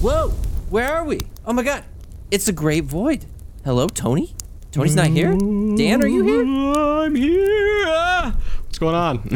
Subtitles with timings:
[0.00, 0.30] Whoa!
[0.70, 1.20] Where are we?
[1.44, 1.84] Oh my god!
[2.30, 3.26] It's a great void.
[3.66, 4.34] Hello, Tony?
[4.72, 5.36] Tony's not here?
[5.36, 6.42] Dan, are you here?
[6.42, 7.84] I'm here.
[7.86, 8.34] Ah!
[8.64, 9.28] What's going on?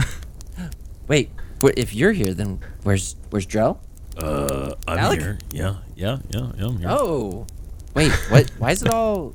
[1.09, 1.31] Wait,
[1.77, 3.77] if you're here, then where's where's Drell?
[4.17, 5.21] Uh, I'm Alec?
[5.21, 5.39] here.
[5.51, 6.65] Yeah, yeah, yeah, yeah.
[6.67, 6.89] I'm here.
[6.89, 7.47] Oh,
[7.95, 8.49] wait, what?
[8.59, 9.35] Why is it all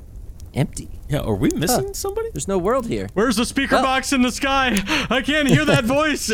[0.54, 0.88] empty?
[1.08, 1.18] yeah.
[1.20, 2.28] Are we missing somebody?
[2.32, 3.08] There's no world here.
[3.14, 3.82] Where's the speaker Oh.
[3.82, 4.76] box in the sky?
[5.10, 6.30] I can't hear that voice.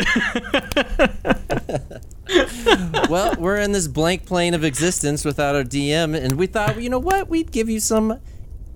[3.08, 6.90] well, we're in this blank plane of existence without our DM, and we thought, you
[6.90, 7.28] know what?
[7.28, 8.20] We'd give you some,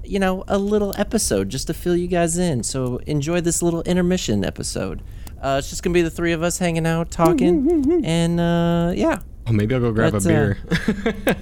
[0.04, 2.62] you know, a little episode just to fill you guys in.
[2.62, 5.02] So enjoy this little intermission episode.
[5.42, 9.18] Uh, it's just gonna be the three of us hanging out, talking, and uh, yeah,
[9.46, 10.58] oh, maybe I'll go grab But, a beer.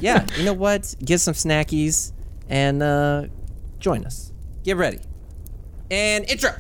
[0.01, 0.25] yeah.
[0.37, 0.95] You know what?
[1.05, 2.13] Get some snackies
[2.49, 3.27] and uh,
[3.81, 4.33] join us.
[4.65, 4.99] Get ready.
[5.91, 6.51] And intro.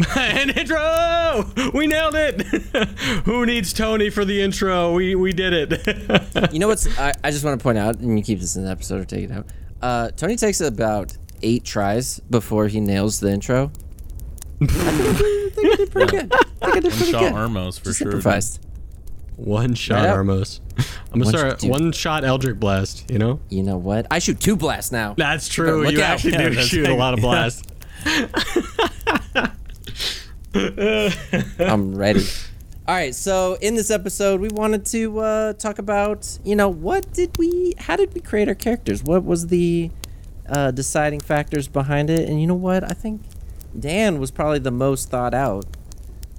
[0.16, 1.44] and intro!
[1.74, 2.42] We nailed it.
[3.24, 4.92] Who needs Tony for the intro?
[4.92, 6.52] We we did it.
[6.52, 6.86] You know what's?
[6.98, 9.04] I, I just want to point out, and you keep this in the episode or
[9.04, 9.46] take it out.
[9.82, 13.72] Uh, Tony takes about eight tries before he nails the intro.
[14.60, 16.32] I think I did pretty good.
[16.32, 17.32] I think I did pretty Shaw good.
[17.32, 18.06] Armos for Just sure.
[18.06, 18.14] dude.
[18.18, 18.64] improvised.
[19.38, 20.16] One shot up.
[20.16, 20.60] Armos.
[21.12, 21.70] I'm gonna One start shot, dude.
[21.70, 23.10] one shot Eldritch Blast.
[23.10, 23.40] You know.
[23.48, 24.06] You know what?
[24.10, 25.14] I shoot two blasts now.
[25.16, 25.88] That's true.
[25.88, 26.10] You out.
[26.10, 27.24] actually Yeah, do shoot a lot of yeah.
[27.24, 27.62] blasts.
[31.58, 32.24] I'm ready.
[32.86, 37.12] All right, so in this episode, we wanted to uh, talk about, you know, what
[37.12, 39.02] did we, how did we create our characters?
[39.02, 39.90] What was the
[40.48, 42.26] uh, deciding factors behind it?
[42.30, 42.84] And you know what?
[42.84, 43.20] I think
[43.78, 45.66] Dan was probably the most thought out.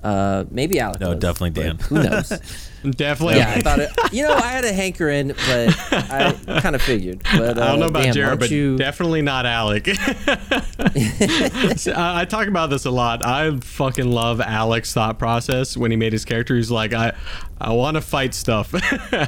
[0.04, 1.02] Uh, maybe Alec.
[1.02, 1.78] No, was, definitely but Dan.
[1.90, 2.30] Who knows?
[2.92, 3.36] Definitely.
[3.40, 3.90] yeah, I thought it.
[4.14, 7.22] You know, I had a hankering, but I kind of figured.
[7.24, 8.78] But uh, I don't know about Dan, Jared, but you?
[8.78, 9.88] definitely not Alec.
[9.88, 9.94] So,
[11.96, 13.26] I, I talk about this a lot.
[13.26, 16.56] I fucking love Alec's thought process when he made his character.
[16.56, 17.14] He's like, I,
[17.60, 18.72] I want to fight stuff.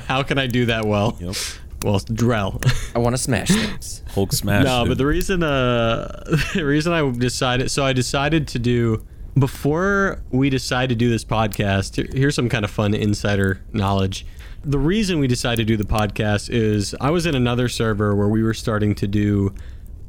[0.07, 1.17] How can I do that well?
[1.19, 1.35] Yep.
[1.83, 2.63] Well, it's Drell.
[2.95, 4.01] I want to smash things.
[4.11, 4.63] Hulk smash.
[4.63, 4.91] no, dude.
[4.91, 9.05] but the reason, uh, the reason I decided, so I decided to do
[9.37, 12.13] before we decide to do this podcast.
[12.13, 14.25] Here's some kind of fun insider knowledge.
[14.63, 18.27] The reason we decided to do the podcast is I was in another server where
[18.27, 19.53] we were starting to do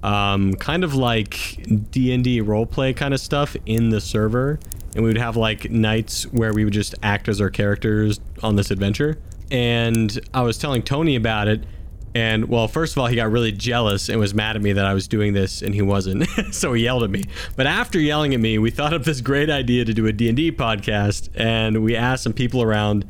[0.03, 4.59] um, kind of like D and D roleplay kind of stuff in the server,
[4.94, 8.56] and we would have like nights where we would just act as our characters on
[8.56, 9.19] this adventure.
[9.50, 11.65] And I was telling Tony about it,
[12.14, 14.84] and well, first of all, he got really jealous and was mad at me that
[14.84, 16.28] I was doing this and he wasn't.
[16.52, 17.24] so he yelled at me.
[17.56, 20.52] But after yelling at me, we thought of this great idea to do a D&D
[20.52, 23.06] podcast and we asked some people around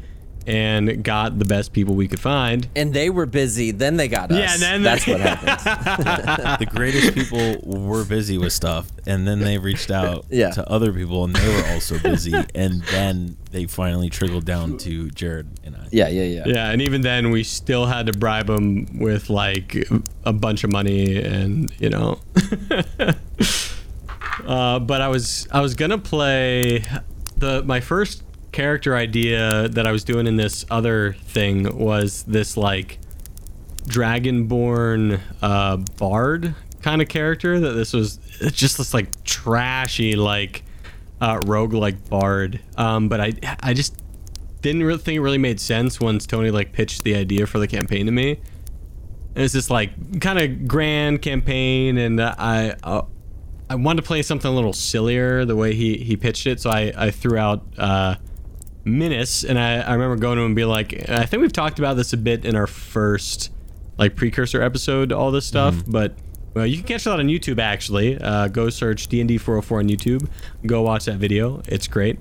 [0.46, 2.68] and got the best people we could find.
[2.76, 3.70] And they were busy.
[3.70, 4.38] Then they got us.
[4.38, 6.58] Yeah, and then that's they- what happens.
[6.58, 10.50] the greatest people were busy with stuff, and then they reached out Yeah.
[10.50, 15.10] to other people, and they were also busy, and then they finally trickled down to
[15.10, 15.86] Jared and I.
[15.90, 16.42] Yeah, yeah, yeah.
[16.46, 19.76] Yeah, and even then we still had to bribe him with like
[20.24, 22.18] a bunch of money and, you know.
[24.46, 26.84] uh, but I was I was going to play
[27.36, 32.56] the my first character idea that I was doing in this other thing was this
[32.56, 32.98] like
[33.84, 38.16] dragonborn uh, bard kind of character that this was
[38.52, 40.62] just this like trashy like
[41.20, 42.60] uh, roguelike bard.
[42.76, 43.96] Um, but I I just
[44.60, 47.68] didn't really think it really made sense once Tony like pitched the idea for the
[47.68, 48.40] campaign to me.
[49.34, 53.02] It's this like kind of grand campaign and uh, I uh,
[53.70, 56.70] I wanted to play something a little sillier the way he he pitched it so
[56.70, 58.16] I I threw out uh
[58.84, 61.78] Minus, and I, I remember going to him and be like, I think we've talked
[61.78, 63.52] about this a bit in our first
[63.98, 66.14] like precursor episode, to all this stuff, but
[66.54, 68.18] well, you can catch that on YouTube actually.
[68.18, 70.28] Uh, go search D&D 404 on YouTube.
[70.66, 71.62] Go watch that video.
[71.66, 72.18] It's great.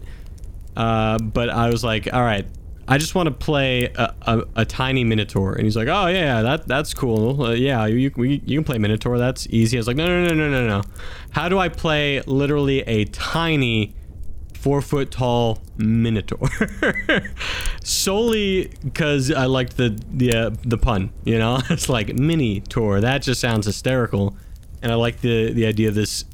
[0.75, 2.45] Uh, but I was like, all right,
[2.87, 6.41] I just want to play a, a, a tiny Minotaur, and he's like, oh yeah,
[6.41, 7.43] that that's cool.
[7.43, 9.17] Uh, yeah, you we, you can play Minotaur.
[9.17, 9.77] That's easy.
[9.77, 10.81] I was like, no no no no no no.
[11.31, 13.95] How do I play literally a tiny
[14.61, 16.47] four foot tall minotaur.
[17.83, 21.59] Solely because i liked the the uh, the pun you know?
[21.69, 24.37] It's like mini tour that just sounds hysterical.
[24.83, 26.25] And i like the the idea of this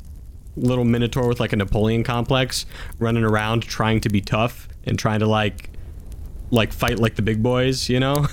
[0.58, 2.66] little minotaur with like a napoleon complex
[3.00, 5.70] running around trying to be tough and trying to like
[6.50, 8.26] like fight like the big boys, you know,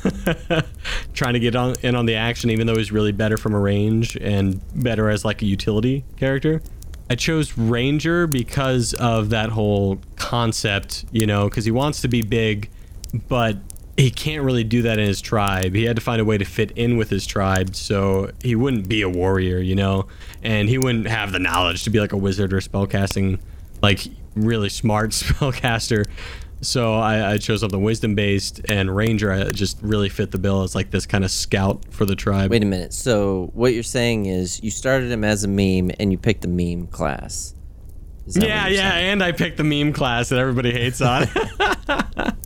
[1.15, 3.59] trying to get on in on the action, even though he's really better from a
[3.59, 6.63] range and better as like a utility character.
[7.11, 12.23] I chose Ranger because of that whole concept, you know, because he wants to be
[12.23, 12.71] big,
[13.29, 13.59] but
[13.97, 15.75] he can't really do that in his tribe.
[15.75, 18.89] He had to find a way to fit in with his tribe, so he wouldn't
[18.89, 20.07] be a warrior, you know,
[20.43, 23.39] and he wouldn't have the knowledge to be like a wizard or spellcasting,
[23.83, 24.01] like
[24.35, 26.07] really smart spellcaster.
[26.61, 30.63] So I, I chose something wisdom based, and ranger I just really fit the bill
[30.63, 32.51] as like this kind of scout for the tribe.
[32.51, 32.95] Wait a minute.
[32.95, 36.49] So what you're saying is you started him as a meme and you picked the
[36.49, 37.55] meme class.
[38.27, 39.13] Is that what yeah, yeah, saying?
[39.13, 41.27] and I picked the meme class that everybody hates on.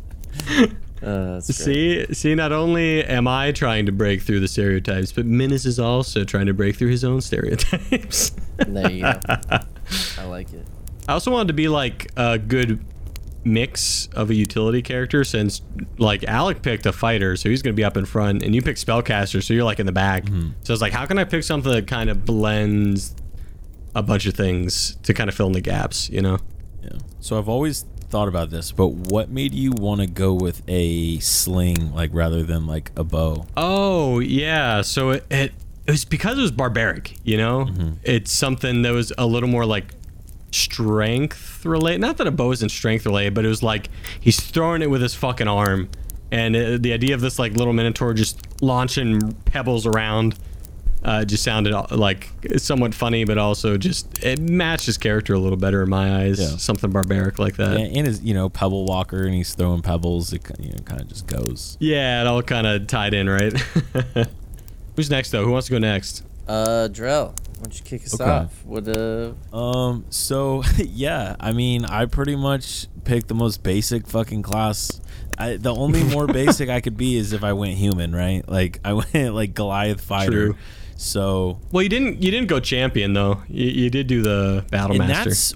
[1.03, 5.65] Uh, see, see, not only am I trying to break through the stereotypes, but Minus
[5.65, 8.33] is also trying to break through his own stereotypes.
[8.57, 9.21] There you go.
[10.19, 10.67] I like it.
[11.07, 12.85] I also wanted to be like a good
[13.53, 15.63] mix of a utility character since
[15.99, 18.85] like Alec picked a fighter, so he's gonna be up in front, and you picked
[18.85, 20.25] spellcaster, so you're like in the back.
[20.25, 20.51] Mm-hmm.
[20.63, 23.15] So it's like, how can I pick something that kind of blends
[23.95, 26.39] a bunch of things to kind of fill in the gaps, you know?
[26.83, 26.99] Yeah.
[27.21, 31.19] So I've always thought about this, but what made you want to go with a
[31.19, 33.47] sling like rather than like a bow?
[33.57, 35.53] Oh yeah, so it it,
[35.87, 37.67] it was because it was barbaric, you know.
[37.67, 37.95] Mm-hmm.
[38.03, 39.87] It's something that was a little more like
[40.51, 42.01] strength related.
[42.01, 43.89] Not that a bow isn't strength related, but it was like
[44.21, 45.89] he's throwing it with his fucking arm,
[46.31, 50.39] and uh the idea of this like little minotaur just launching pebbles around.
[51.01, 55.39] Uh, just sounded uh, like somewhat funny, but also just it matched his character a
[55.39, 56.41] little better in my eyes.
[56.41, 56.57] Yeah.
[56.59, 57.77] Something barbaric like that.
[57.77, 60.33] and, and his you know pebble walker, and he's throwing pebbles.
[60.33, 61.77] It you know kind of just goes.
[61.79, 63.53] Yeah, it all kind of tied in, right?
[64.97, 65.45] Who's next though?
[65.45, 66.25] Who wants to go next?
[66.49, 68.31] Uh, Drell, why don't you kick us Okay.
[68.31, 68.65] off?
[68.65, 69.33] What uh?
[69.57, 70.05] Um.
[70.11, 75.01] So yeah, I mean, I pretty much picked the most basic fucking class.
[75.37, 78.49] I, the only more basic I could be is if I went human, right?
[78.49, 80.47] Like I went like Goliath fighter.
[80.49, 80.57] True.
[80.97, 82.23] So Well, you didn't.
[82.23, 83.43] You didn't go champion though.
[83.49, 85.31] You, you did do the battle and master.
[85.31, 85.55] that's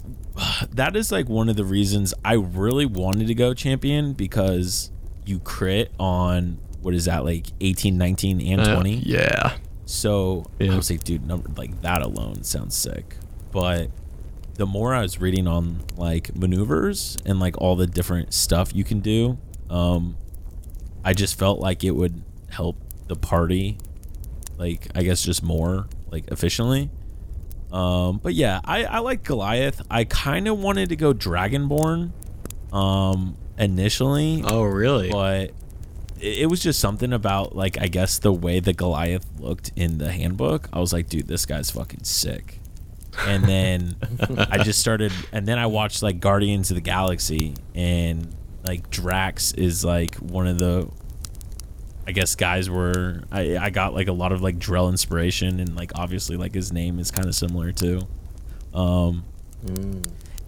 [0.75, 4.91] that is like one of the reasons I really wanted to go champion because
[5.27, 8.95] you crit on what is that like 18, 19, and Uh, 20.
[9.07, 9.57] yeah.
[9.85, 13.17] So I was like, dude, number, like that alone sounds sick.
[13.51, 13.91] But
[14.55, 18.85] the more I was reading on like maneuvers and like all the different stuff you
[18.85, 19.39] can do,
[19.71, 20.17] um,
[21.05, 22.77] I just felt like it would help
[23.09, 23.79] the party,
[24.57, 26.91] like I guess just more like efficiently.
[27.73, 29.81] Um, but yeah, I, I like Goliath.
[29.91, 32.13] I kind of wanted to go Dragonborn,
[32.73, 35.11] um, initially Oh, really?
[35.11, 35.53] but
[36.23, 40.13] it, was just something about like I guess the way the Goliath looked in the
[40.13, 40.69] handbook.
[40.73, 42.61] I was like, dude, this guy's fucking sick.
[43.27, 43.97] And then
[44.51, 48.35] I just started, and then I watched like Guardians of the Galaxy, and
[48.65, 50.89] like Drax is like one of the,
[52.07, 55.77] I guess guys were I I got like a lot of like Drell inspiration, and
[55.77, 58.07] like obviously like his name is kind of similar too.
[58.73, 59.25] Um,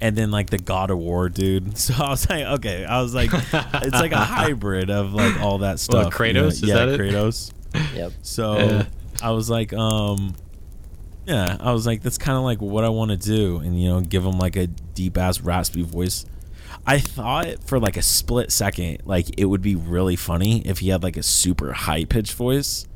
[0.04, 1.78] and then like the God of War dude.
[1.84, 5.58] So I was like, okay, I was like, it's like a hybrid of like all
[5.58, 6.12] that stuff.
[6.12, 6.26] Kratos?
[6.26, 6.46] you know?
[6.46, 7.00] Is yeah, that it?
[7.00, 7.52] Kratos.
[7.94, 8.12] Yep.
[8.22, 8.84] So Yeah.
[9.22, 10.34] I was like, um,
[11.26, 13.88] yeah, I was like, that's kind of like what I want to do, and you
[13.88, 16.26] know, give him like a deep ass raspy voice.
[16.86, 20.90] I thought for like a split second, like it would be really funny if he
[20.90, 22.86] had like a super high pitched voice,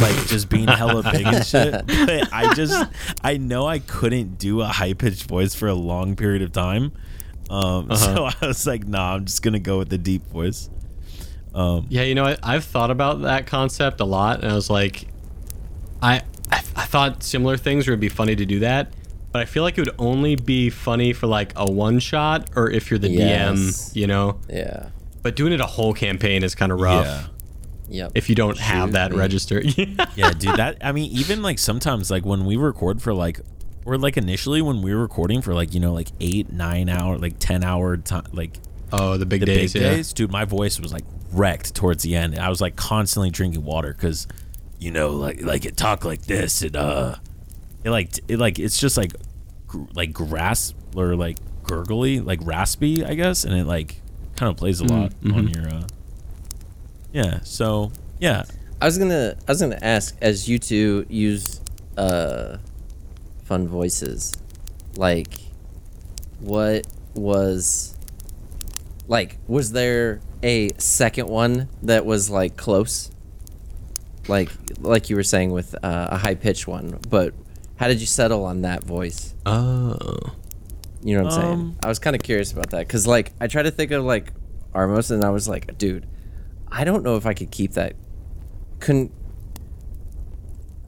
[0.00, 1.72] like just being hella big and shit.
[1.86, 2.90] But I just,
[3.22, 6.92] I know I couldn't do a high pitched voice for a long period of time.
[7.50, 7.96] Um, Uh-huh.
[7.96, 10.70] So I was like, nah, I'm just gonna go with the deep voice.
[11.54, 14.68] Um, Yeah, you know, I, I've thought about that concept a lot, and I was
[14.70, 15.06] like,
[16.02, 16.16] I,
[16.50, 18.92] I, I thought similar things would be funny to do that,
[19.32, 22.70] but I feel like it would only be funny for like a one shot or
[22.70, 23.58] if you're the Yes.
[23.90, 24.40] DM, you know.
[24.48, 24.88] Yeah.
[25.22, 27.24] But doing it a whole campaign is kind of rough yeah.
[27.88, 28.12] Yep.
[28.14, 29.18] if you don't have that me.
[29.18, 29.60] register.
[29.62, 30.06] yeah.
[30.16, 30.56] yeah, dude.
[30.56, 33.40] That I mean, even like sometimes, like when we record for like,
[33.84, 37.18] or like initially when we were recording for like you know like eight, nine hour,
[37.18, 38.56] like ten hour time, like
[38.92, 39.72] Oh, the big the days.
[39.72, 39.90] big yeah.
[39.90, 40.30] days, dude.
[40.30, 42.38] My voice was like wrecked towards the end.
[42.38, 44.28] I was like constantly drinking water because,
[44.78, 46.62] you know, like like it talk like this.
[46.62, 47.16] It uh,
[47.82, 49.12] it like it like it's just like
[49.66, 53.96] gr- like grasp or like gurgly, like raspy, I guess, and it like
[54.36, 55.86] kind of plays a lot on your uh.
[57.14, 57.40] Yeah.
[57.44, 58.44] So yeah.
[58.82, 61.62] I was gonna I was gonna ask as you two use
[61.96, 62.58] uh
[63.44, 64.34] fun voices,
[64.96, 65.38] like
[66.40, 67.96] what was
[69.08, 73.10] like was there a second one that was like close?
[74.28, 77.32] Like like you were saying with uh, a high pitched one, but
[77.76, 79.34] how did you settle on that voice?
[79.46, 80.18] Oh.
[81.02, 81.52] You know what I'm saying?
[81.52, 84.04] Um, I was kind of curious about that because, like, I tried to think of
[84.04, 84.32] like
[84.74, 86.06] Armos, and I was like, dude,
[86.76, 87.94] I don't know if I could keep that.
[88.80, 89.12] Couldn't.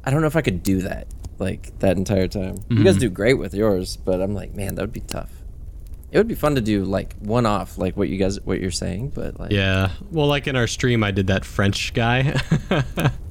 [0.04, 1.06] I don't know if I could do that
[1.38, 2.56] like that entire time.
[2.68, 2.84] You Mm-hmm.
[2.84, 5.30] guys do great with yours, but I'm like, man, that would be tough.
[6.12, 8.70] It would be fun to do like one off, like what you guys what you're
[8.70, 9.90] saying, but like, Yeah.
[10.10, 12.40] Well, like in our stream, I did that French guy,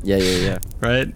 [0.03, 0.57] yeah, yeah, yeah.
[0.79, 1.13] right?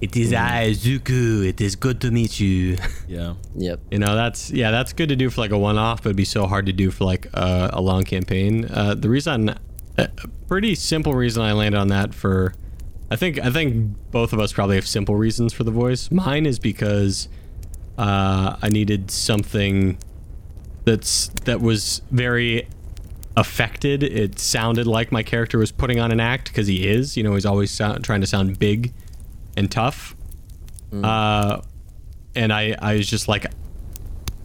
[0.00, 1.46] It is I, Zuko.
[1.46, 2.76] It is good to meet you.
[3.08, 3.34] Yeah.
[3.54, 3.80] Yep.
[3.92, 6.24] You know, that's yeah, that's good to do for like a one-off, but it'd be
[6.24, 8.64] so hard to do for like uh, a long campaign.
[8.64, 9.56] Uh, the reason,
[9.98, 12.54] a pretty simple reason I landed on that for,
[13.10, 16.10] I think I think both of us probably have simple reasons for the voice.
[16.10, 17.28] Mine is because
[17.98, 19.98] uh, I needed something
[20.84, 22.68] that's that was very
[23.36, 24.02] affected.
[24.02, 27.16] It sounded like my character was putting on an act because he is.
[27.16, 28.92] You know, he's always sound, trying to sound big
[29.56, 30.16] and tough.
[31.04, 31.60] Uh,
[32.34, 33.46] and I, I was just like,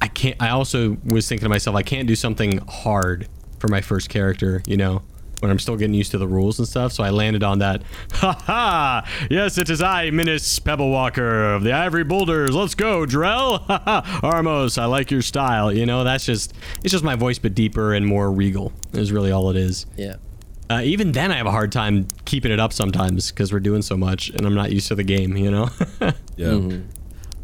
[0.01, 0.35] I can't.
[0.41, 3.27] I also was thinking to myself, I can't do something hard
[3.59, 4.63] for my first character.
[4.65, 5.01] You know,
[5.41, 6.91] when I'm still getting used to the rules and stuff.
[6.93, 7.83] So I landed on that.
[8.21, 9.27] Ha ha!
[9.31, 12.53] Yes, it is I, Minas Pebblewalker of the Ivory Boulders.
[12.53, 13.61] Let's go, Drell.
[13.61, 14.19] Ha ha!
[14.21, 15.73] Armos, I like your style.
[15.73, 18.71] You know, that's just it's just my voice, but deeper and more regal.
[18.93, 19.87] Is really all it is.
[19.97, 20.17] Yeah.
[20.69, 23.81] Uh, even then, I have a hard time keeping it up sometimes because we're doing
[23.81, 25.35] so much, and I'm not used to the game.
[25.35, 25.69] You know.
[26.37, 26.79] Yeah.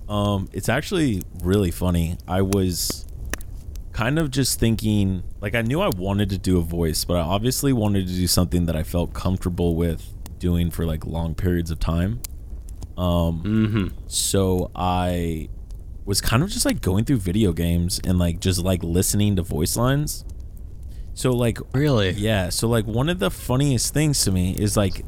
[0.09, 2.17] Um, it's actually really funny.
[2.27, 3.05] I was
[3.97, 7.21] kind of just thinking, like, I knew I wanted to do a voice, but I
[7.21, 11.71] obviously wanted to do something that I felt comfortable with doing for like long periods
[11.71, 12.21] of time.
[12.95, 13.87] Um, mm-hmm.
[14.05, 15.49] so I
[16.05, 19.41] was kind of just like going through video games and like just like listening to
[19.41, 20.23] voice lines.
[21.15, 22.11] So like Really?
[22.11, 25.03] yeah, so like one of the funniest things to me is like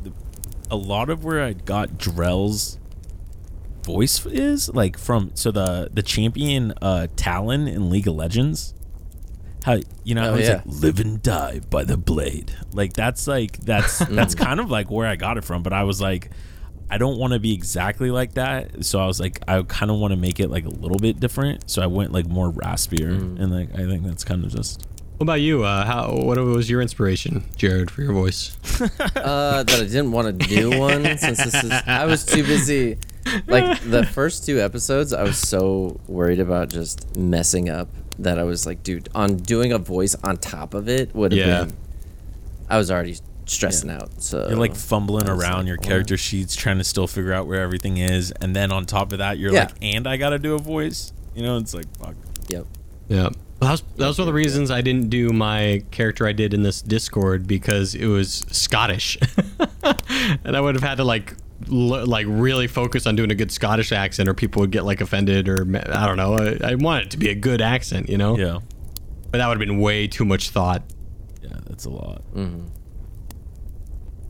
[0.72, 2.80] a lot of where I got Drell's
[3.84, 8.74] voice is like from so the the champion uh Talon in League of Legends.
[9.64, 10.62] How you know Oh, how he's yeah.
[10.66, 12.54] like live and die by the blade.
[12.74, 15.84] Like that's like that's that's kind of like where I got it from, but I
[15.84, 16.32] was like
[16.92, 18.84] I don't want to be exactly like that.
[18.86, 21.20] So I was like I kind of want to make it like a little bit
[21.20, 21.70] different.
[21.70, 24.86] So I went like more raspier and like I think that's kind of just
[25.18, 25.64] What about you?
[25.66, 26.16] Uh, how?
[26.16, 28.58] What was your inspiration, Jared, for your voice?
[29.16, 31.72] Uh, that I didn't want to do one since this is.
[31.72, 32.98] I was too busy.
[33.48, 38.44] Like the first two episodes, I was so worried about just messing up that I
[38.44, 41.64] was like, dude, on doing a voice on top of it would have Yeah.
[41.66, 41.74] been.
[42.70, 44.22] I was already stressing out.
[44.22, 47.48] So You're like fumbling around like, your well- character sheets, trying to still figure out
[47.48, 49.62] where everything is, and then on top of that, you're Yeah.
[49.66, 51.12] like, and I gotta do a voice.
[51.36, 52.16] You know, it's like, fuck.
[52.48, 52.66] Yep.
[53.08, 53.30] Yeah.
[53.62, 56.54] That was, that was one of the reasons I didn't do my character I did
[56.54, 59.18] in this Discord because it was Scottish,
[60.46, 61.38] and I would have had to like l-
[61.68, 65.50] like really focus on doing a good Scottish accent, or people would get like offended,
[65.50, 65.62] or
[65.92, 66.36] I don't know.
[66.36, 68.38] I, I want it to be a good accent, you know.
[68.38, 68.60] Yeah,
[69.32, 70.84] But that would have been way too much thought.
[71.44, 72.22] yeah, that's a lot.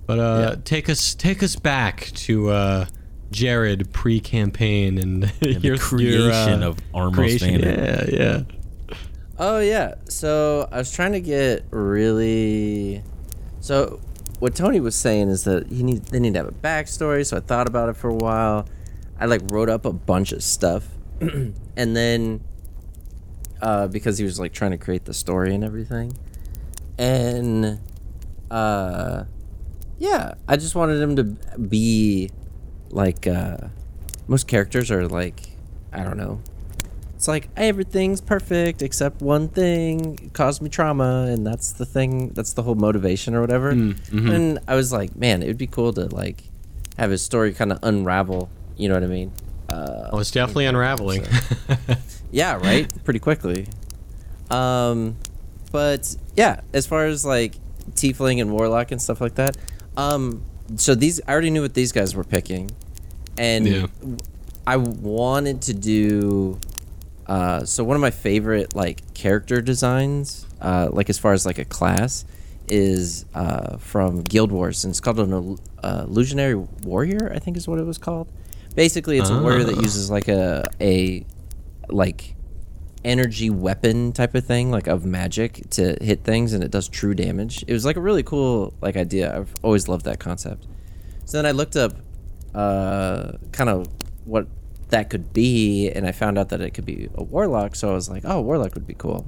[0.06, 0.62] But uh, Yeah.
[0.64, 2.86] take us take us back to uh,
[3.32, 7.62] Jared pre-campaign and, And the creation of Armos creation.
[7.62, 8.06] Vander.
[8.12, 8.96] Yeah, yeah.
[9.38, 9.96] Oh yeah.
[10.10, 13.04] So I was trying to get really.
[13.62, 14.00] So
[14.40, 17.26] what Tony was saying is that you need they need to have a backstory.
[17.26, 18.66] So I thought about it for a while.
[19.20, 20.88] I like wrote up a bunch of stuff,
[21.20, 22.42] and then
[23.62, 26.18] uh, because he was like trying to create the story and everything,
[26.98, 27.80] and
[28.50, 29.26] uh,
[29.98, 31.24] yeah, I just wanted him to
[31.58, 32.30] be
[32.90, 33.58] like uh,
[34.28, 35.50] most characters are like
[35.92, 36.42] I don't know
[37.20, 42.30] it's like everything's perfect except one thing it caused me trauma and that's the thing
[42.30, 43.72] that's the whole motivation or whatever.
[43.72, 46.46] And i was like man it would be cool to like
[46.98, 49.34] have his story kind of unravel you know what i mean?
[49.68, 51.26] Uh, Oh, it's definitely unraveling.
[52.32, 52.88] yeah right?
[53.04, 53.68] Pretty quickly.
[54.50, 55.18] Um
[55.74, 57.56] but yeah as far as like
[57.92, 59.58] tiefling and warlock and stuff like that
[59.98, 60.42] um
[60.78, 62.72] so these i already knew what these guys were picking.
[63.38, 63.88] And Yeah.
[64.66, 66.60] i wanted to do
[67.30, 71.60] uh so one of my favorite like character designs uh like as far as like
[71.60, 72.26] a class
[72.68, 75.32] is uh from guild wars and it's called an
[75.84, 78.28] uh, illusionary warrior i think is what it was called
[78.76, 79.82] basically it's a warrior that Ah.
[79.82, 81.26] uses like a a
[81.90, 82.36] like
[83.06, 87.14] energy weapon type of thing, like of magic to hit things, and it does true
[87.16, 87.64] damage.
[87.66, 89.36] It was like a really cool like idea.
[89.38, 90.68] I've always loved that concept.
[91.26, 91.94] So then I looked up,
[92.54, 93.88] uh, kind of
[94.26, 94.48] what
[94.90, 97.76] that could be, and I found out that it could be a warlock.
[97.76, 99.26] So I was like, oh, warlock would be cool.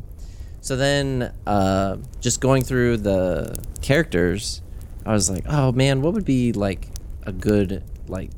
[0.61, 4.61] So then, uh, just going through the characters,
[5.05, 6.87] I was like, oh man, what would be like
[7.23, 8.31] a good like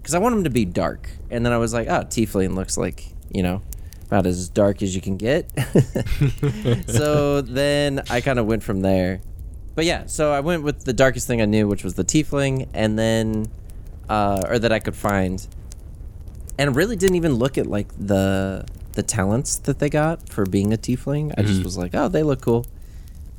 [0.00, 1.08] because I want him to be dark.
[1.30, 3.62] And then I was like, oh, Tiefling looks like, you know,
[4.06, 5.48] about as dark as you can get.
[6.88, 9.20] so then I kind of went from there.
[9.74, 12.68] But yeah, so I went with the darkest thing I knew, which was the Tiefling,
[12.74, 13.50] and then,
[14.08, 15.46] uh, or that I could find.
[16.58, 20.72] And really didn't even look at like the the talents that they got for being
[20.72, 21.32] a Tiefling.
[21.38, 21.64] I just mm-hmm.
[21.64, 22.66] was like, oh, they look cool.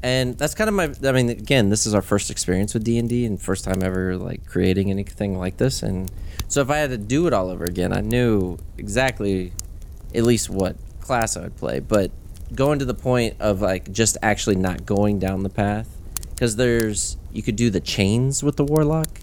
[0.03, 0.91] and that's kind of my.
[1.07, 3.83] I mean, again, this is our first experience with D and D, and first time
[3.83, 5.83] ever like creating anything like this.
[5.83, 6.11] And
[6.47, 9.53] so, if I had to do it all over again, I knew exactly,
[10.15, 11.79] at least what class I would play.
[11.79, 12.11] But
[12.55, 15.87] going to the point of like just actually not going down the path,
[16.31, 19.20] because there's you could do the chains with the warlock,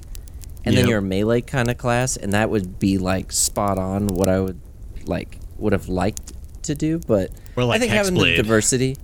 [0.68, 0.88] and then Yep.
[0.90, 4.38] you're a melee kind of class, and that would be like spot on what I
[4.40, 4.60] would
[5.06, 6.32] like would have liked
[6.64, 6.98] to do.
[7.06, 8.96] But like I think having the diversity,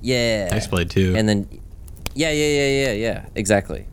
[0.00, 1.14] yeah, Hexblade too.
[1.16, 1.48] and then
[2.14, 3.86] yeah yeah yeah yeah yeah exactly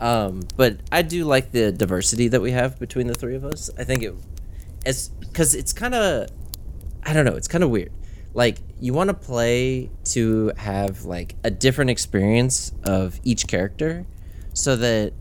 [0.00, 3.70] um but i do like the diversity that we have between the three of us
[3.78, 4.12] i think it
[4.84, 6.26] it's because it's kind of
[7.04, 7.92] i don't know it's kind of weird
[8.34, 14.04] like you want to play to have like a different experience of each character
[14.54, 15.12] so that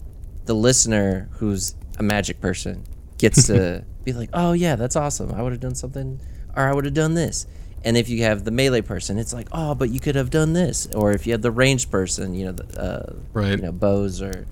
[0.51, 2.83] the listener who's a magic person
[3.17, 5.31] gets to be like oh yeah that's awesome.
[5.33, 6.19] I would have done something
[6.57, 7.47] or i would have done this.
[7.85, 10.51] And if you have the melee person it's like oh but you could have done
[10.51, 10.87] this.
[10.93, 13.51] Or if you have the ranged person you know the, uh, Right.
[13.57, 14.45] you know bows or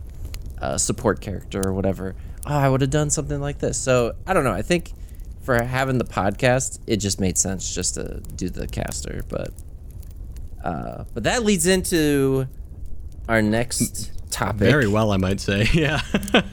[0.62, 2.15] uh, support character or whatever
[2.48, 3.77] oh i would have done something like this.
[3.77, 4.53] So i don't know.
[4.53, 4.94] I think
[5.41, 9.50] for having the podcast it just made sense just to do the caster but
[10.63, 12.48] uh, but that leads into
[13.27, 15.67] our next topic Very well, I might say.
[15.74, 16.01] Yeah.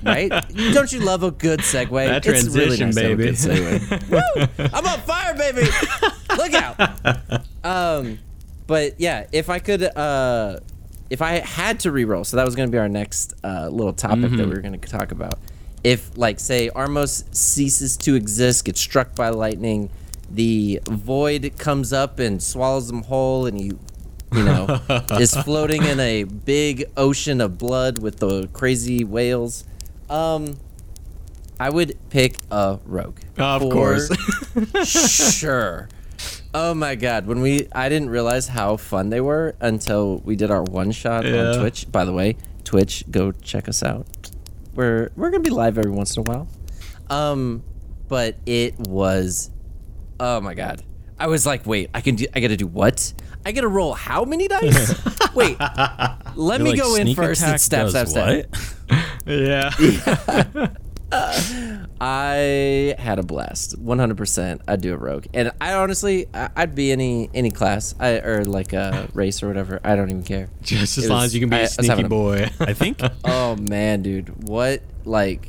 [0.02, 0.30] right?
[0.72, 1.90] Don't you love a good segue?
[2.06, 3.24] That it's really transition, nice to have a baby.
[3.24, 4.58] good segue.
[4.58, 4.68] Woo!
[4.72, 5.68] I'm on fire, baby.
[6.36, 7.42] Look out.
[7.64, 8.18] Um,
[8.66, 10.60] but yeah, if I could, uh,
[11.10, 13.92] if I had to re-roll, so that was going to be our next uh, little
[13.92, 14.36] topic Mm-hmm.
[14.36, 15.38] that we were going to talk about.
[15.84, 19.88] If, like, say, Armos ceases to exist, gets struck by lightning,
[20.28, 23.70] the void comes up and swallows him whole, and he,
[24.32, 24.80] you know,
[25.20, 29.64] is floating in a big ocean of blood with the crazy whales.
[30.10, 30.56] Um,
[31.58, 33.18] I would pick a rogue.
[33.38, 34.10] Of course.
[34.84, 35.88] sure.
[36.54, 40.50] Oh my god, when we I didn't realize how fun they were until we did
[40.50, 41.50] our one shot Yeah.
[41.52, 41.90] on Twitch.
[41.90, 44.06] By the way, Twitch, go check us out.
[44.74, 46.48] We're we're gonna be live every once in a while.
[47.08, 47.62] Um,
[48.08, 49.50] but it was,
[50.20, 50.82] oh my god.
[51.18, 52.26] I was like, wait, I can do.
[52.34, 53.12] I gotta do what?
[53.46, 54.92] I get to roll how many dice?
[55.34, 55.56] wait,
[56.34, 58.46] let me like, go in first and does stab, stab.
[58.88, 59.24] what?
[59.24, 60.68] yeah.
[62.00, 63.80] I had a blast.
[63.82, 64.60] 100%.
[64.66, 65.26] I'd do a rogue.
[65.32, 69.46] And I honestly, I- I'd be any any class I, or like a race or
[69.48, 69.80] whatever.
[69.84, 70.48] I don't even care.
[70.62, 72.50] Just as It long was- as you can be I- I a sneaky a- boy.
[72.60, 74.48] I think Oh man, dude.
[74.48, 75.48] What like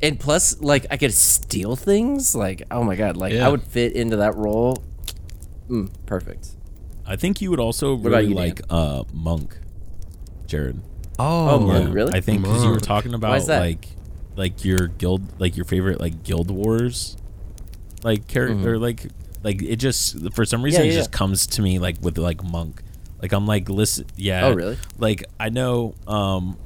[0.00, 2.34] and plus like I could steal things?
[2.36, 3.46] Like, oh my god, like Yeah.
[3.46, 4.82] I would fit into that role.
[5.68, 6.50] Mm, perfect.
[7.06, 9.56] I think you would also about really you, like uh monk,
[10.46, 10.80] Jared.
[11.18, 12.12] Oh, Monk, Yeah, really?
[12.12, 13.88] I think because you were talking about like
[14.36, 17.16] like your guild, like your favorite like guild wars,
[18.02, 19.06] like character, or like
[19.42, 20.88] like it just for some reason Mm-hmm.
[20.88, 21.16] Yeah, it just yeah.
[21.18, 22.82] comes to me like with like monk.
[23.22, 24.44] Like I'm like listen, yeah.
[24.46, 24.76] Oh, really?
[24.98, 26.58] Like I know, um,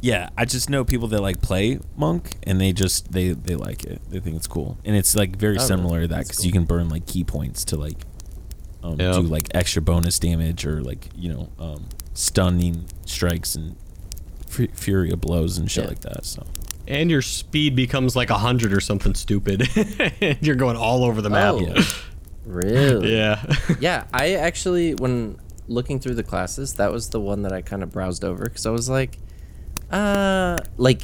[0.00, 0.30] yeah.
[0.36, 4.00] I just know people that like play monk and they just they they like it.
[4.10, 5.66] They think it's cool and it's like very Oh, really?
[5.68, 6.46] similar to that because cool.
[6.46, 8.04] you can burn like ki points to like
[8.82, 9.12] um, Yeah.
[9.12, 13.76] do like extra bonus damage or like you know um, stunning strikes and
[14.46, 15.88] fu- fury of blows and shit Yeah.
[15.88, 16.24] like that.
[16.24, 16.46] So
[16.86, 19.68] and your speed becomes like a hundred or something stupid.
[20.20, 21.54] and you're going all over the map.
[21.54, 21.60] Oh.
[21.60, 21.82] yeah,
[22.46, 23.14] Really?
[23.14, 23.44] Yeah.
[23.80, 27.82] yeah, I actually when looking through the classes, that was the one that I kind
[27.82, 29.18] of browsed over because I was like,
[29.90, 31.02] uh, like,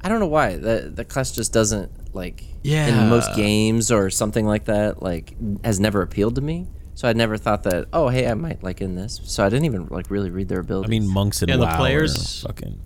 [0.00, 2.86] I don't know why the the class just doesn't like yeah.
[3.02, 5.34] in most games or something like that like
[5.64, 6.66] has never appealed to me.
[7.00, 9.22] So I never thought that oh hey I might like in this.
[9.24, 10.86] So I didn't even like really read their ability.
[10.86, 12.78] I mean monks and Yeah, the players- are fucking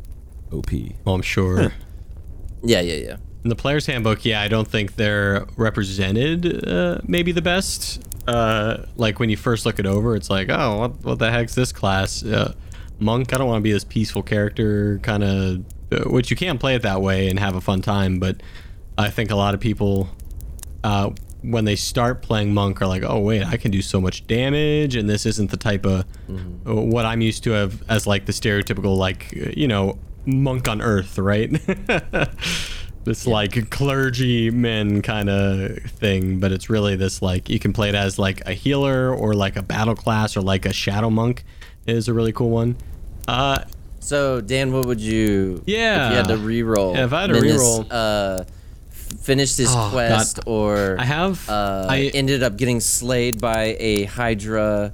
[0.53, 0.71] OP.
[1.05, 1.63] well, I'm sure.
[2.63, 3.17] yeah yeah yeah.
[3.43, 8.07] In the player's handbook, yeah, I don't think they're represented uh, maybe the best.
[8.29, 11.57] Uh, like when you first look it over, it's like, oh, what, what the heck's
[11.57, 12.23] this class?
[12.25, 12.55] Uh,
[13.01, 16.57] monk, I don't want to be this peaceful character, kind of, uh, which you can
[16.57, 18.45] play it that way and have a fun time, but
[18.97, 20.09] I think a lot of people,
[20.85, 21.11] uh,
[21.51, 24.97] when they start playing monk, are like, oh, wait, I can do so much damage,
[24.97, 28.33] and this isn't the type of uh, what I'm used to have as like the
[28.33, 31.51] stereotypical, like, you know, monk on earth, right?
[33.05, 37.95] this like clergyman kind of thing, but it's really this like you can play it
[37.95, 41.45] as like a healer or like a battle class or like a shadow monk
[41.87, 42.77] is a really cool one.
[43.29, 43.59] Uh,
[44.01, 45.63] So Dan, what would you?
[45.67, 46.07] Yeah.
[46.07, 46.95] If you had to re-roll.
[46.95, 48.45] Yeah, if I had to re-roll- uh,
[49.21, 49.93] finished his Oh, God.
[49.93, 54.93] quest or I have uh, I ended up getting slayed by a Hydra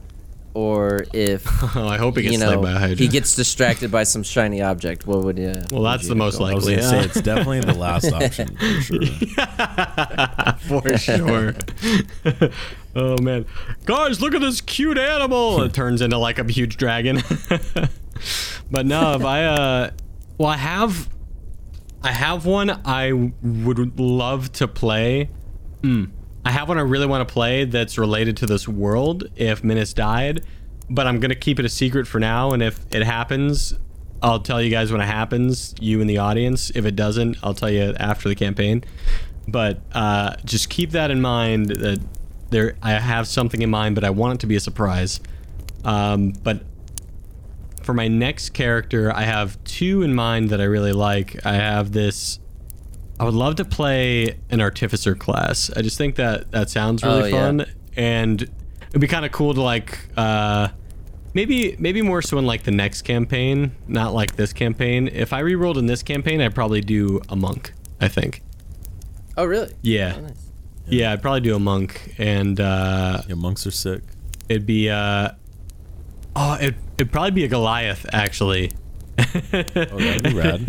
[0.53, 2.97] or if Oh, I hope he gets you slayed know by a Hydra.
[2.97, 5.07] he gets distracted by some shiny object.
[5.07, 5.55] What would you?
[5.71, 6.77] well, that's the most I was likely.
[6.77, 9.09] gonna say it's definitely the last option for sure.
[10.59, 11.55] for sure.
[12.97, 13.47] oh man,
[13.85, 15.63] guys, look at this cute animal!
[15.63, 17.23] It turns into like a huge dragon.
[18.71, 19.91] but no, if I uh,
[20.39, 21.09] well, I have,
[22.03, 25.29] I have one I would love to play.
[25.83, 26.07] Hmm.
[26.45, 29.25] I have one I really want to play that's related to this world.
[29.37, 30.45] If Minas died,
[30.89, 32.53] but I'm gonna keep it a secret for now.
[32.53, 33.75] And if it happens,
[34.23, 35.75] I'll tell you guys when it happens.
[35.81, 36.71] You in the audience.
[36.75, 38.85] If it doesn't, I'll tell you after the campaign.
[39.47, 42.01] But uh, just keep that in mind that
[42.51, 45.21] there I have something in mind, but I want it to be a surprise.
[45.85, 46.63] Um, but
[47.83, 51.45] for my next character, I have two in mind that I really like.
[51.47, 52.39] I have this.
[53.19, 55.71] I would love to play an artificer class.
[55.77, 57.33] I just think that that sounds really Oh, yeah.
[57.47, 57.67] fun,
[57.97, 58.43] and
[58.89, 59.99] it'd be kind of cool to like.
[60.17, 60.69] Uh,
[61.35, 65.09] maybe maybe more so in like the next campaign, not like this campaign.
[65.09, 67.73] If I re-rolled in this campaign, I'd probably do a monk.
[68.01, 68.43] I think.
[69.37, 69.75] Oh, really?
[69.83, 70.15] Yeah.
[70.17, 70.47] Oh, nice.
[70.89, 74.03] Yeah, I'd probably do a monk, and uh, Yeah, monks are sick.
[74.49, 75.31] it'd be uh,
[76.41, 78.73] oh, it, it'd probably be a Goliath actually.
[79.19, 80.61] Oh, that'd be rad.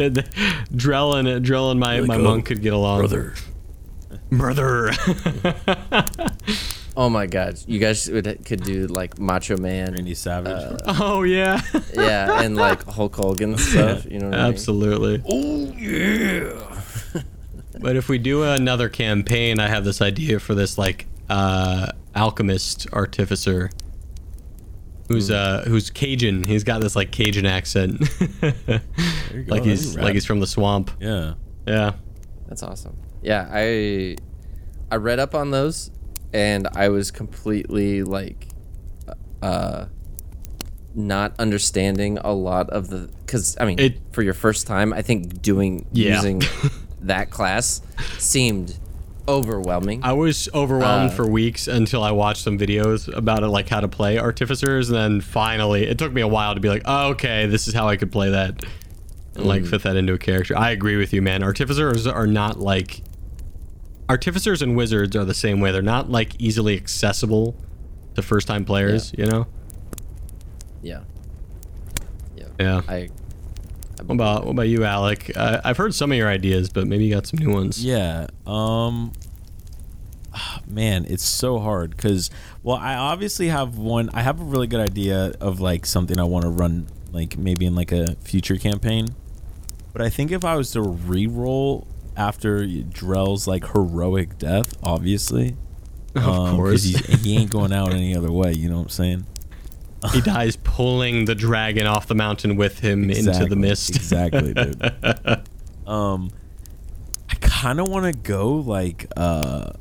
[0.74, 3.00] Drell and Drell and my, Like, my monk could get along.
[3.00, 3.34] Brother.
[4.30, 4.92] brother.
[6.98, 10.82] Oh my God, you guys would, could do like Macho Man, Randy Savage.
[10.88, 11.62] oh yeah,
[11.94, 14.06] yeah, and like Hulk Hogan stuff.
[14.06, 15.24] You know what absolutely.
[15.26, 17.24] Oh yeah.
[17.80, 22.88] but if we do another campaign, I have this idea for this like uh, alchemist
[22.92, 23.72] artificer.
[25.12, 25.34] Who's Hmm.
[25.36, 26.43] uh who's Cajun?
[26.43, 28.00] He's got this like Cajun accent,
[28.41, 28.82] There
[29.34, 30.91] you go, like he's be like he's from the swamp.
[31.00, 31.34] Yeah.
[31.67, 31.93] Yeah.
[32.47, 32.97] That's awesome.
[33.21, 34.17] Yeah, I
[34.91, 35.91] I read up on those,
[36.34, 38.47] and I was completely like,
[39.41, 39.86] uh,
[40.93, 45.02] not understanding a lot of the because I mean, It- for your first time, I
[45.02, 46.15] think doing Yeah.
[46.15, 46.41] using
[47.02, 47.82] that class
[48.17, 48.78] seemed
[49.28, 50.02] overwhelming.
[50.04, 53.80] I was overwhelmed Uh, for weeks until I watched some videos about it, like how
[53.80, 57.10] to play artificers, and then finally, it took me a while to be like, oh,
[57.10, 58.64] okay, this is how I could play that,
[59.36, 60.58] and like fit that into a character.
[60.58, 61.44] I agree with you, man.
[61.44, 63.04] Artificers are not like
[64.10, 65.72] artificers and wizards are the same way.
[65.72, 67.56] They're not like easily accessible
[68.16, 69.14] to first-time players.
[69.18, 69.48] You know?
[70.82, 71.02] yeah.
[72.36, 72.46] Yeah.
[72.60, 72.82] Yeah.
[72.88, 73.10] I.
[74.02, 75.32] I What about what about you, Alec?
[75.36, 77.84] Uh, I've heard some of your ideas, but maybe you got some new ones.
[77.84, 78.28] Yeah.
[78.46, 79.14] Um
[80.66, 82.30] man, it's so hard cuz
[82.64, 86.24] well, I obviously have one I have a really good idea of like something I
[86.24, 89.08] want to run like maybe in like a future campaign.
[89.94, 91.86] But I think if I was to re-roll
[92.16, 95.58] after Drell's like heroic death, obviously,
[96.16, 96.84] Of um, course.
[96.84, 99.26] he ain't going out any other way, you know what I'm saying?
[100.12, 103.94] he dies pulling the dragon off the mountain with him into the mist.
[103.94, 104.82] Exactly, dude.
[105.86, 106.32] um,
[107.30, 109.74] I kind of want to go like uh,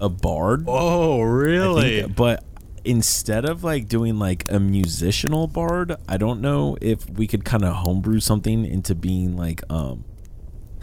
[0.00, 0.64] a bard.
[0.66, 2.00] Oh, really?
[2.00, 2.42] think- but
[2.82, 7.62] instead of like doing like a musical bard, I don't know if we could kind
[7.62, 10.04] of homebrew something into being like um.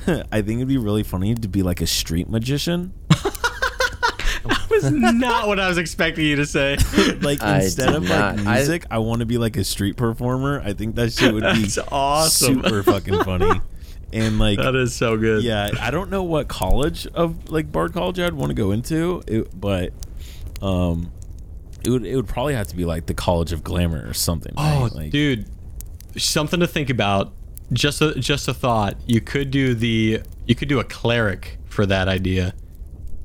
[0.08, 2.94] I think it'd be really funny to be like a street magician.
[4.70, 6.78] was not what I was expecting you to say.
[7.22, 8.38] Like I instead of not.
[8.38, 10.62] like music, I, want to be like a street performer.
[10.64, 12.62] I think that shit would be awesome.
[12.62, 13.62] super fucking funny.
[14.14, 15.44] And like That is so good.
[15.44, 19.24] yeah, I don't know what college of like Bard College I'd want to go into,
[19.26, 19.92] it, but
[20.62, 21.12] um,
[21.84, 24.54] it would it would probably have to be like the College of Glamour or something.
[24.56, 24.94] Oh, right?
[24.94, 25.48] like, dude,
[26.16, 27.34] something to think about.
[27.72, 28.98] Just a just a thought.
[29.08, 32.54] You could do the you could do a cleric for that idea,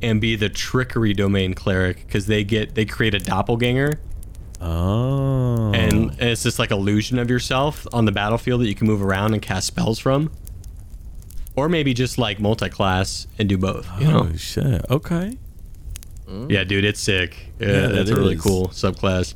[0.02, 4.00] and be the trickery domain cleric because they get they create a doppelganger
[4.60, 9.02] Oh, and it's just like illusion of yourself on the battlefield that you can move
[9.02, 10.32] around and cast spells from.
[11.54, 13.88] Or maybe just like multi-class and do both.
[14.00, 14.28] You know?
[14.32, 14.84] oh shit.
[14.90, 15.36] Okay.
[16.48, 17.52] Yeah, dude, it's sick.
[17.58, 18.40] Yeah, Yeah, that's a really is.
[18.42, 19.34] cool subclass.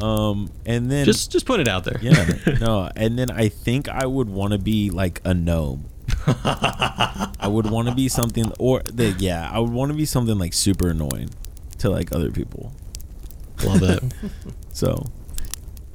[0.00, 1.98] Um, and then Just just put it out there.
[2.02, 2.26] yeah,
[2.60, 5.84] no, and then I think I would want to be like a gnome.
[6.26, 10.38] I would want to be something, or the, yeah, I would want to be something
[10.38, 11.30] like super annoying
[11.78, 12.72] to like other people.
[13.64, 14.14] Love that.
[14.72, 15.06] So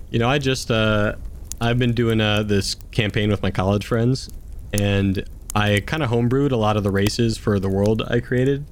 [0.10, 1.16] You know, I just uh,
[1.60, 4.28] I've been doing uh, this campaign with my college friends,
[4.74, 8.66] and I kind of homebrewed a lot of the races for the world I created,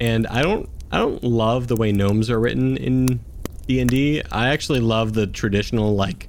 [0.00, 3.20] and I don't I don't love the way gnomes are written in
[3.66, 4.22] D and D.
[4.30, 6.28] I actually love the traditional like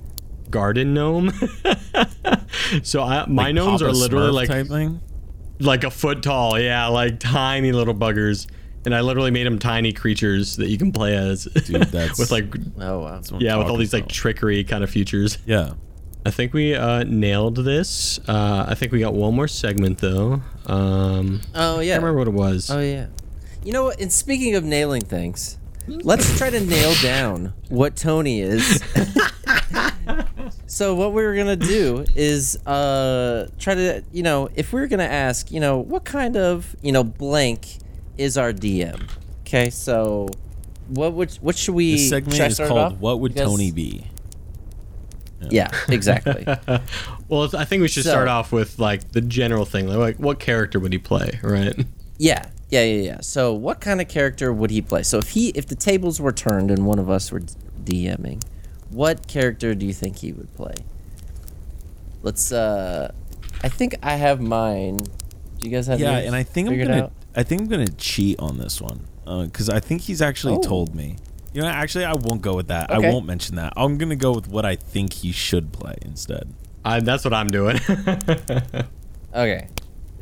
[0.50, 1.32] garden gnome.
[2.84, 5.02] so I, my like gnomes Papa are literally Smurf like type thing.
[5.60, 8.48] like a foot tall, yeah, like tiny little buggers.
[8.86, 11.46] and I literally made them tiny creatures that you can play as.
[11.46, 13.16] Dude, that's- with like Oh wow.
[13.16, 15.38] That's what I'm yeah, with all talking these like trickery kind of features.
[15.46, 15.74] yeah.
[16.28, 18.18] I think we uh, nailed this.
[18.28, 20.42] Uh, I think we got one more segment though.
[20.66, 21.94] Um, Oh yeah.
[21.94, 22.72] can't remember what it was.
[22.72, 23.08] Oh yeah.
[23.64, 24.00] You know what?
[24.02, 28.82] And speaking of nailing things, let's try to nail down what Tony is.
[30.76, 34.88] so what we were gonna do is uh try to you know if we are
[34.88, 37.78] gonna ask you know what kind of you know blank
[38.18, 39.10] is our DM.
[39.42, 40.28] Okay, so
[40.88, 41.94] what would what should we?
[41.94, 43.00] This segment should is start it called off?
[43.00, 44.06] "What Would You guys- Tony Be?"
[45.50, 46.46] Yeah, exactly.
[47.28, 50.40] Well, I think we should So- start off with like the general thing, like what
[50.40, 51.76] character would he play, right?
[52.18, 53.18] Yeah, yeah, yeah, yeah.
[53.22, 55.02] So, what kind of character would he play?
[55.04, 57.42] So, if he, if the tables were turned and one of us were
[57.84, 58.42] DMing,
[58.90, 60.76] what character do you think he would play?
[62.22, 62.52] Let's.
[62.52, 63.12] uh
[63.64, 64.98] I think I have mine.
[64.98, 66.00] Do you guys have?
[66.00, 67.12] Yeah, and I think I'm gonna out?
[67.36, 70.62] I think I'm gonna cheat on this one because I think he's actually Oh.
[70.62, 71.16] told me.
[71.54, 72.92] You know, actually, I won't go with that.
[72.92, 73.08] Okay.
[73.08, 73.74] I won't mention that.
[73.78, 76.54] I'm gonna go with what I think he should play instead.
[76.84, 77.80] I, that's what I'm doing.
[79.34, 79.68] Okay.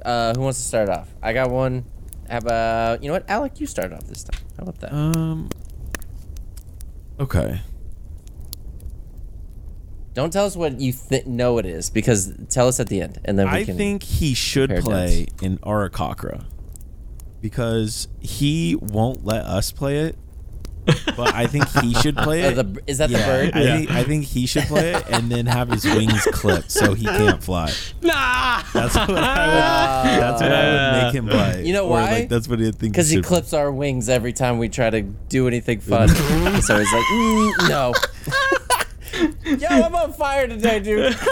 [0.03, 1.07] Uh, who wants to start off?
[1.21, 1.85] I got one.
[2.27, 3.59] How about you know what, Alec?
[3.59, 4.41] You start off this time.
[4.57, 4.91] How about that?
[4.91, 5.49] Um.
[7.19, 7.61] Okay.
[10.13, 13.19] Don't tell us what you th- know it is because tell us at the end,
[13.25, 13.77] and then we I can.
[13.77, 16.45] think he should compare play in Aarakocra
[17.41, 20.15] because he won't let us play it.
[21.15, 22.55] But I think he should play Uh, it.
[22.55, 23.55] the, is that yeah, the bird?
[23.55, 23.77] I, Yeah.
[23.77, 27.05] think, I think he should play it and then have his wings clipped so he
[27.05, 27.71] can't fly.
[28.01, 28.61] nah.
[28.73, 30.19] That's what I would.
[30.21, 31.65] That's what I would make him play.
[31.65, 32.11] You know Or, why?
[32.11, 32.93] Like, that's what I think.
[32.93, 36.09] Because he should- clips our wings every time we try to do anything fun.
[36.61, 37.93] so he's like, mm, no.
[39.45, 41.15] Yo, I'm on fire today, dude.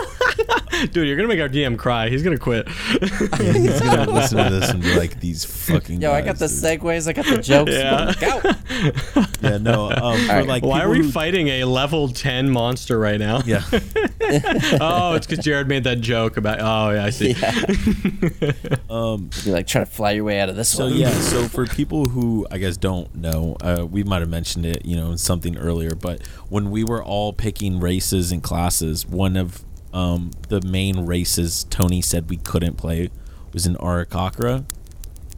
[0.94, 2.10] Dude, you're gonna make our DM cry.
[2.10, 2.68] He's gonna quit.
[2.70, 6.58] He's gonna listen to this and be like, "These fucking." Yo, I got the dude."
[6.82, 7.72] segues, I got the jokes.
[7.72, 8.14] Yeah.
[8.20, 9.22] Go.
[9.48, 9.92] Yeah, no.
[9.92, 10.48] Um, for right.
[10.48, 13.42] like, Why are we who- fighting a level 10 monster right now?
[13.46, 13.64] Yeah.
[14.82, 16.60] oh, it's because Jared made that joke about.
[16.62, 17.36] Oh, yeah, I see.
[18.90, 19.30] Um.
[19.46, 20.94] Be like trying to fly your way out of this So one.
[20.96, 24.86] yeah, so for people who I guess don't know, uh, we might have mentioned it,
[24.86, 25.94] you know, in something earlier.
[25.96, 31.66] But when we were all picking races and classes, one of um, the main races
[31.70, 33.10] Tony said we couldn't play
[33.54, 34.64] was in Aarakocra,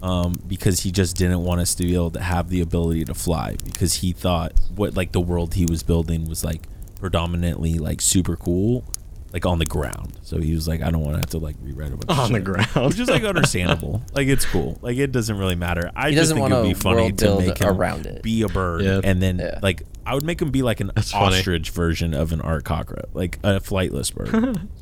[0.02, 3.14] um, because he just didn't want us to be able to have the ability to
[3.14, 6.62] fly because he thought what like the world he was building was like
[7.00, 8.86] predominantly like super cool,
[9.34, 10.14] like on the ground.
[10.22, 12.20] So he was like, I don't want to have to like rewrite a bunch of
[12.20, 12.70] On the ground.
[12.88, 14.02] which is like understandable.
[14.14, 14.78] like it's cool.
[14.82, 15.92] Like it doesn't really matter.
[15.96, 18.22] I He just think want it'd be funny to make him around it.
[18.24, 19.02] be a bird, Yeah.
[19.04, 19.60] and then Yeah.
[19.62, 21.38] like I would make him be like an That's funny.
[21.38, 24.60] ostrich version of an Aarakocra, like a flightless bird.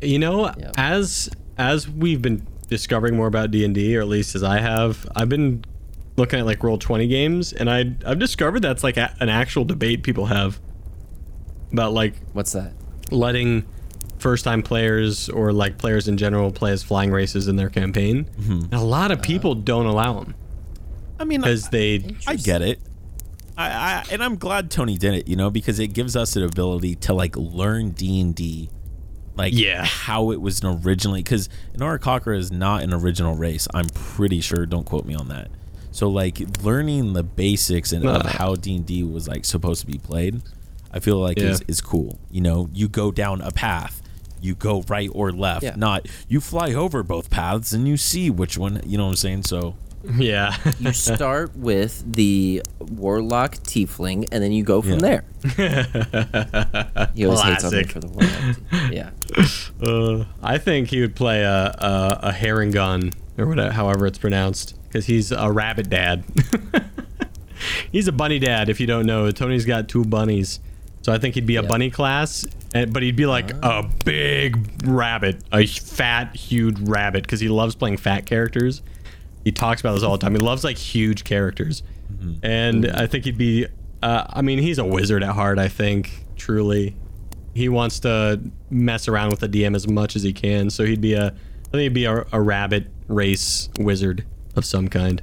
[0.00, 0.72] You know, Yeah.
[0.76, 4.58] as as we've been discovering more about D and D, or at least as I
[4.58, 5.64] have, I've been
[6.16, 9.64] looking at like roll twenty games, and I I've discovered that's like a, an actual
[9.64, 10.60] debate people have
[11.72, 12.72] about like What's that?
[13.10, 13.64] letting
[14.18, 18.24] first time players or like players in general play as flying races in their campaign.
[18.40, 18.52] Mm-hmm.
[18.64, 20.34] And a lot of uh, people don't allow them
[21.18, 22.78] I mean, because they I get it.
[23.56, 26.42] I, I and I'm glad Tony did it, you know, because it gives us an
[26.42, 28.68] ability to like learn D and D,
[29.36, 29.84] like Yeah.
[29.84, 31.22] how it was originally.
[31.22, 33.68] Because an Aarakocra is not an original race.
[33.72, 34.66] I'm pretty sure.
[34.66, 35.50] Don't quote me on that.
[35.92, 39.86] So like learning the basics and of how D and D was like supposed to
[39.86, 40.42] be played,
[40.92, 42.18] I feel like is is cool.
[42.30, 44.00] You know, you go down a path.
[44.40, 45.74] You go right or left, Yeah.
[45.76, 48.82] not you fly over both paths and you see which one.
[48.84, 49.44] You know what I'm saying?
[49.44, 49.74] So
[50.16, 50.56] yeah.
[50.78, 55.20] You start with the warlock tiefling, and then you go from Yeah.
[55.22, 55.24] there.
[57.14, 57.90] He always hates Classic.
[57.92, 58.92] for the warlock.
[58.92, 59.10] Yeah.
[59.84, 64.80] Uh, I think he would play a a, a Harengon or whatever, however it's pronounced,
[64.84, 66.24] because he's a rabbit dad.
[67.92, 68.68] he's a bunny dad.
[68.68, 70.60] If you don't know, Tony's got two bunnies,
[71.02, 71.68] so I think he'd be a Yeah.
[71.68, 77.40] bunny class, and, but he'd be like a big rabbit, a fat, huge rabbit, because
[77.40, 78.80] he loves playing fat characters.
[79.44, 80.32] He talks about this all the time.
[80.34, 81.82] He loves like huge characters,
[82.42, 83.66] and I think he'd be.
[84.02, 85.58] Uh, I mean, he's a wizard at heart.
[85.58, 86.96] I think truly,
[87.54, 90.70] he wants to mess around with the DM as much as he can.
[90.70, 91.26] So he'd be a.
[91.26, 94.24] I think he'd be a, a rabbit race wizard
[94.56, 95.22] of some kind.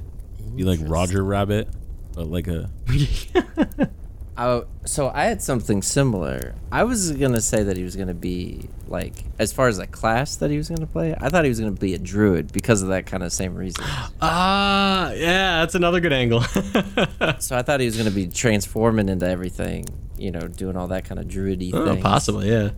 [0.56, 1.68] be like Roger Rabbit,
[2.14, 2.70] but like a
[4.36, 6.54] Oh, so I had something similar.
[6.70, 10.36] I was gonna say that he was gonna be like, as far as a class
[10.36, 11.14] that he was gonna play.
[11.20, 13.84] I thought he was gonna be a druid because of that kind of same reason.
[14.24, 16.40] Ah, yeah, that's another good angle.
[17.38, 19.84] so I thought he was gonna be transforming into everything,
[20.16, 21.74] you know, doing all that kind of druidy thing.
[21.74, 22.02] oh, thing.
[22.02, 22.70] possibly, yeah.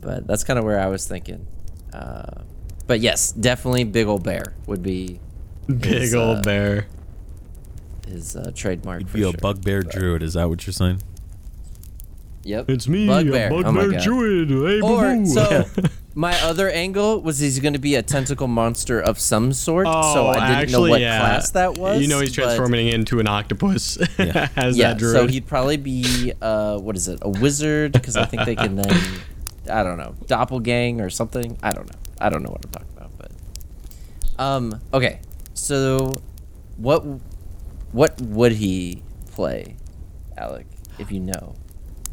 [0.00, 1.46] But that's kind of where I was thinking.
[1.92, 2.42] Uh,
[2.86, 5.18] but yes, definitely big old bear would be
[5.66, 6.86] Big His, old uh, bear.
[8.06, 9.00] His uh, trademark.
[9.00, 9.38] You'd for be a sure.
[9.40, 10.22] bugbear druid.
[10.22, 11.02] Is that what you're saying?
[12.44, 12.70] Yep.
[12.70, 13.48] It's me, Bugbear.
[13.50, 14.02] a Oh my bugbear God.
[14.02, 14.48] druid.
[14.50, 15.26] Hey, Or boo-boo.
[15.26, 15.64] so
[16.14, 19.88] my other angle was he's going to be a tentacle monster of some sort.
[19.90, 21.18] Oh, so I didn't actually, know what yeah.
[21.18, 22.00] class that was.
[22.00, 24.48] You know he's transforming into an octopus Yeah.
[24.54, 25.16] as Yeah, that druid.
[25.16, 27.18] so he'd probably be uh, what is it?
[27.22, 27.90] A wizard?
[27.92, 28.96] Because I think they can then,
[29.68, 31.58] I don't know, doppelgang or something.
[31.64, 31.98] I don't know.
[32.20, 33.32] I don't know what I'm talking about, but
[34.40, 35.18] um, okay.
[35.54, 36.20] So,
[36.76, 37.04] what
[37.96, 39.76] what would he play,
[40.36, 40.66] Alec?
[40.98, 41.54] If you know,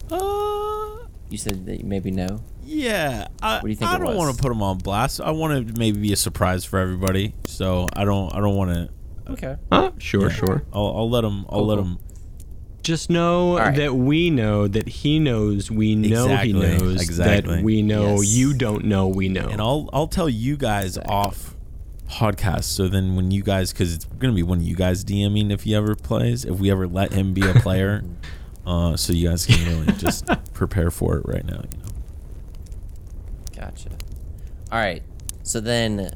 [0.09, 2.39] Uh, you said that you maybe know.
[2.63, 3.27] yeah.
[3.41, 3.91] I, do you think?
[3.91, 5.19] I don't want to put him on blast.
[5.21, 7.33] I want to maybe be a surprise for everybody.
[7.47, 8.33] So I don't.
[8.33, 8.89] I don't want to.
[9.33, 9.55] Okay.
[9.71, 9.91] Huh?
[9.99, 10.63] Sure, sure.
[10.73, 11.45] I'll, I'll let him.
[11.49, 11.85] I'll Cool, let cool.
[11.85, 11.99] him.
[12.81, 13.75] Just know right.
[13.77, 17.55] that we know that he knows we know Exactly, he knows exactly.
[17.55, 18.35] that we know Yes.
[18.35, 19.47] you don't know we know.
[19.47, 21.52] And I'll I'll tell you guys off
[22.13, 22.65] podcast.
[22.65, 25.63] So then when you guys, because it's gonna be one of you guys DMing if
[25.63, 26.45] he ever plays.
[26.45, 28.03] If we ever let him be a player,
[28.65, 31.61] uh, so you guys can really just prepare for it right now.
[31.71, 31.89] You know.
[33.55, 33.89] Gotcha.
[34.71, 35.03] All right.
[35.43, 36.15] So then,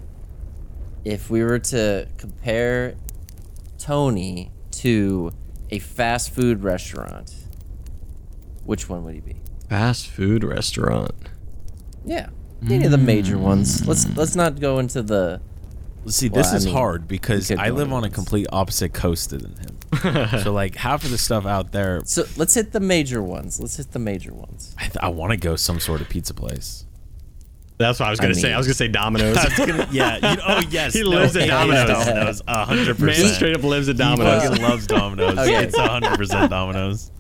[1.04, 2.96] if we were to compare
[3.78, 5.32] Tony to
[5.70, 7.34] a fast food restaurant,
[8.64, 9.36] which one would he be?
[9.70, 11.12] Fast food restaurant.
[12.06, 12.30] Yeah,
[12.70, 13.86] any of the major ones.
[13.88, 15.42] Let's let's not go into the.
[16.06, 19.32] See, Well, this I is mean, hard because I live on a complete opposite coast
[19.32, 20.30] than him.
[20.44, 23.60] so like half of the stuff out there, So let's hit the major ones.
[23.60, 24.74] Let's hit the major ones.
[24.78, 26.86] I, th- I want to go some sort of pizza place.
[27.80, 28.48] That's what I was gonna say.
[28.48, 29.36] mean- I was gonna say Domino's.
[29.92, 30.34] yeah.
[30.34, 31.88] You, oh yes, He lives at Domino's.
[32.06, 32.42] Domino's.
[32.48, 33.36] A hundred Man percent.
[33.36, 34.44] straight up lives at Domino's.
[34.44, 35.38] fucking loves Domino's.
[35.38, 35.64] Okay.
[35.66, 37.12] It's a hundred percent Domino's.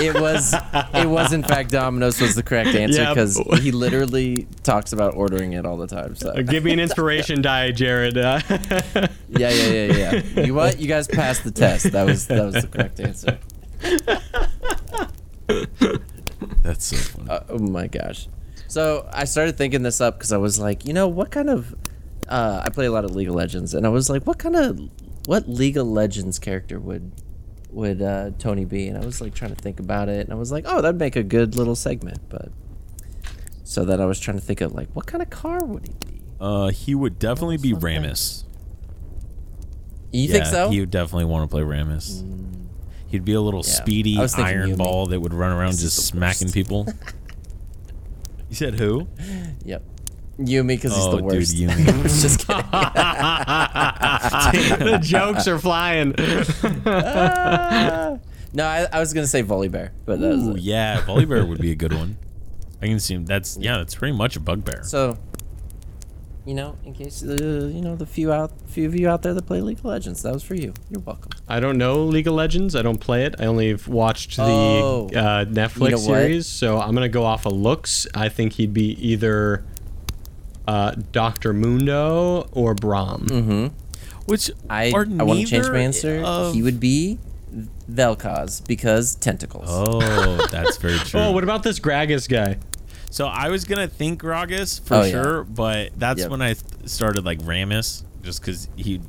[0.00, 0.54] It was
[0.94, 3.14] it was in fact Domino's was the correct answer Yeah.
[3.14, 6.14] because he literally talks about ordering it all the time.
[6.16, 8.16] So Give me an inspiration die, Jared.
[8.16, 9.92] Uh, yeah, yeah, yeah,
[10.34, 10.40] yeah.
[10.44, 10.78] You what?
[10.78, 11.92] You guys passed the test.
[11.92, 13.38] That was that was the correct answer.
[16.62, 17.30] That's so funny.
[17.30, 18.28] Uh, oh my gosh.
[18.68, 21.74] So I started thinking this up because I was like, you know, what kind of.
[22.28, 24.56] Uh, I play a lot of League of Legends, and I was like, what kind
[24.56, 24.80] of.
[25.26, 27.12] What League of Legends character would
[27.74, 28.88] would uh, Tony be?
[28.88, 30.98] And I was like trying to think about it, and I was like, oh, that'd
[30.98, 32.18] make a good little segment.
[32.28, 32.48] But
[33.64, 35.92] so then I was trying to think of like, what kind of car would he
[36.06, 36.20] be?
[36.40, 37.80] Uh, he would definitely be fun.
[37.80, 38.44] Rammus.
[40.12, 40.70] You yeah, think so?
[40.70, 42.22] He would definitely want to play Rammus.
[43.08, 43.72] He'd be a little Yeah.
[43.72, 44.76] speedy I was thinking iron Yuumi.
[44.78, 46.54] ball that would run around This just smacking worst.
[46.54, 46.86] people.
[48.48, 49.08] you said who?
[49.64, 49.82] Yep.
[50.38, 51.54] Yuumi because he's Oh, the dude, worst.
[51.56, 51.88] Yuumi.
[52.00, 52.64] I was just kidding.
[54.78, 56.14] the jokes are flying.
[58.52, 60.60] no, I, I was gonna say Volibear, but that was Ooh, it.
[60.62, 62.16] yeah, Volibear would be a good one.
[62.82, 63.24] I can see him.
[63.24, 64.84] That's yeah, that's pretty much a bugbear.
[64.84, 65.16] So,
[66.44, 69.32] you know, in case the you know the few out few of you out there
[69.34, 70.74] that play League of Legends, that was for you.
[70.90, 71.30] You're welcome.
[71.48, 72.76] I don't know League of Legends.
[72.76, 73.34] I don't play it.
[73.38, 75.06] I only have watched the Oh.
[75.14, 76.02] uh, Netflix You know what?
[76.04, 78.06] series, so I'm gonna go off of looks.
[78.14, 79.64] I think he'd be either
[80.68, 83.26] uh, Doctor Mundo or Braum.
[83.26, 83.66] Mm-hmm.
[84.26, 86.22] Which I are I want to change my answer.
[86.24, 87.18] of- He would be
[87.90, 89.66] Vel'Koz because tentacles.
[89.68, 91.20] Oh, that's very true.
[91.20, 92.58] Oh, what about this Gragas guy?
[93.10, 95.10] So I was gonna think Gragas for Oh, yeah.
[95.10, 96.30] sure, but that's Yep.
[96.30, 96.54] when I
[96.86, 99.00] started like Rammus, just because he.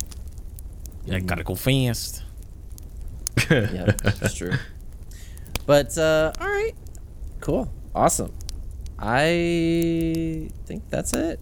[1.11, 2.23] I gotta go fast.
[3.49, 4.53] yeah, that's true.
[5.65, 6.73] But uh, all right,
[7.41, 8.31] cool, awesome.
[8.99, 11.39] I think that's it.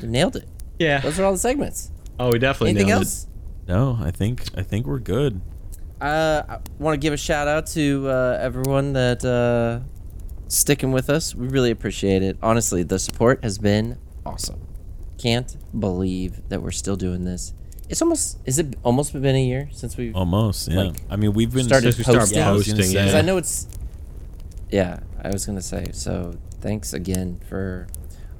[0.00, 0.48] You nailed it.
[0.78, 1.00] Yeah.
[1.00, 1.90] Those are all the segments.
[2.18, 3.26] Oh, we definitely Anything nailed else?
[3.66, 5.40] No, I think I think we're good.
[6.00, 9.80] Uh, I want to give a shout out to uh, everyone that uh,
[10.48, 11.34] sticking with us.
[11.34, 12.36] We really appreciate it.
[12.42, 14.60] Honestly, the support has been awesome.
[15.18, 17.54] Can't believe that we're still doing this.
[17.88, 20.82] It's almost is it almost been a year since we've Almost, yeah.
[20.84, 22.38] Like, I mean, we've been started Since we started posting.
[22.38, 23.12] Yeah, I posting, say.
[23.12, 23.18] yeah.
[23.18, 23.68] I know it's.
[24.70, 25.90] Yeah, I was gonna say.
[25.92, 27.86] So thanks again for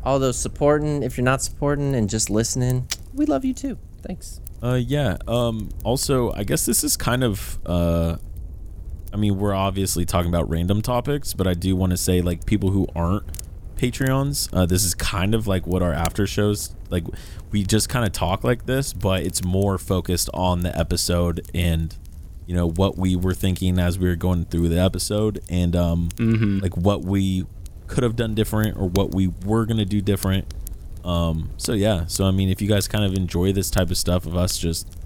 [0.03, 1.03] all those supporting.
[1.03, 3.79] If you're not supporting and just listening, we love you too.
[4.03, 4.40] Thanks.
[4.62, 5.16] Uh, yeah.
[5.27, 5.70] Um.
[5.85, 8.16] Also, I guess this is kind of uh.
[9.12, 12.46] I mean, we're obviously talking about random topics, but I do want to say, like,
[12.46, 13.24] people who aren't
[13.77, 17.05] Patreons, uh, this is kind of like what our after shows like.
[17.50, 21.96] We just kind of talk like this, but it's more focused on the episode and
[22.46, 26.09] you know what we were thinking as we were going through the episode and um
[26.61, 27.46] like what we
[27.87, 30.53] could have done different or what we were gonna do different
[31.05, 33.97] um so yeah so i mean if you guys kind of enjoy this type of
[33.97, 34.97] stuff of us just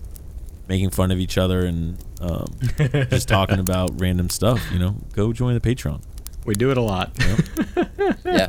[0.69, 2.47] making fun of each other and um
[3.11, 6.01] just talking about random stuff you know go join the patreon
[6.45, 7.13] We do it a lot.
[8.25, 8.49] Yeah.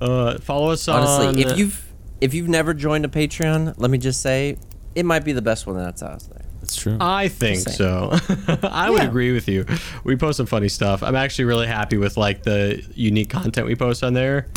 [0.00, 1.02] Uh, follow us on.
[1.02, 4.56] Honestly, if you've if you've never joined a Patreon, let me just say
[4.94, 6.44] it might be the best one that's out there.
[6.60, 6.96] That's true.
[7.00, 8.10] I think so.
[8.62, 9.64] I would agree with you.
[10.04, 11.02] We post some funny stuff.
[11.02, 14.48] I'm actually really happy with like the unique content we post on there.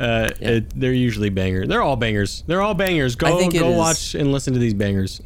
[0.00, 0.48] Uh, Yeah.
[0.48, 1.68] it, they're usually bangers.
[1.68, 2.42] They're all bangers.
[2.46, 3.14] They're all bangers.
[3.16, 5.20] Go go watch and listen to these bangers.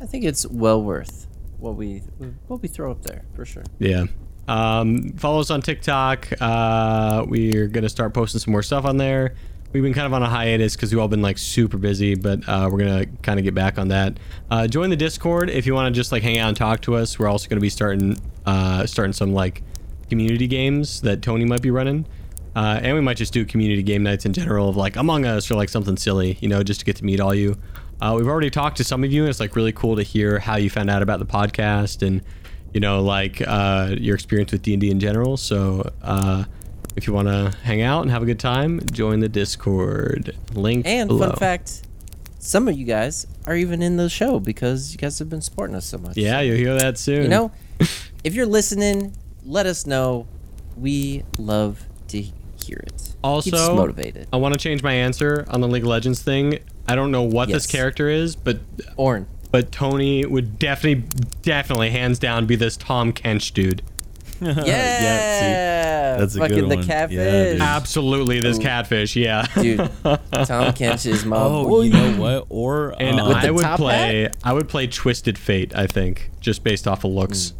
[0.00, 1.26] I think it's well worth
[1.58, 2.02] what we
[2.46, 3.64] what we throw up there for sure.
[3.78, 4.04] yeah.
[4.48, 6.28] Um, follow us on TikTok.
[6.40, 9.34] Uh, we're gonna start posting some more stuff on there.
[9.72, 12.40] We've been kind of on a hiatus because we've all been like super busy, but
[12.48, 14.18] uh, we're gonna kind of get back on that.
[14.50, 16.96] Uh, join the Discord if you want to just like hang out and talk to
[16.96, 17.16] us.
[17.18, 18.16] We're also gonna be starting
[18.46, 19.62] uh, starting some like
[20.08, 22.04] community games that Tony might be running.
[22.56, 25.50] Uh, and we might just do community game nights in general of like Among Us
[25.50, 27.56] or like something silly, you know, just to get to meet all you.
[28.00, 30.38] Uh, we've already talked to some of you, and it's like really cool to hear
[30.38, 32.22] how you found out about the podcast and
[32.72, 35.36] you know like uh, your experience with D and D in general.
[35.36, 36.44] So uh,
[36.96, 40.34] if you want to hang out and have a good time, join the Discord.
[40.54, 41.28] Link And below.
[41.28, 41.82] fun fact,
[42.38, 45.76] some of you guys are even in the show because you guys have been supporting
[45.76, 46.16] us so much.
[46.16, 47.22] Yeah, you'll hear that soon.
[47.24, 47.52] You know,
[48.24, 50.26] if you're listening, let us know.
[50.76, 51.84] We love
[52.70, 52.92] hear it.
[52.92, 54.28] Keeps Also, motivated.
[54.32, 56.58] I want to change my answer on the League of Legends thing.
[56.88, 58.58] I don't know what this character is, but
[58.96, 59.26] Ornn.
[59.50, 61.04] but Tony would definitely,
[61.42, 63.82] definitely, hands down, be this Tahm Kench dude.
[64.42, 66.86] Yeah, That's a fucking good the one.
[66.86, 67.60] Yeah, catfish, dude.
[67.60, 69.14] Absolutely, this catfish.
[69.16, 69.46] Yeah.
[69.54, 69.78] dude.
[70.02, 71.82] Tahm Kench is my Oh, boy.
[71.82, 72.46] you know what?
[72.48, 74.30] Or And um, I would top play.
[74.42, 75.74] I would play Twisted Fate.
[75.76, 77.52] I think just based off of looks.